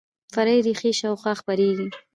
[0.33, 1.87] فرعي ریښې شاوخوا خپریږي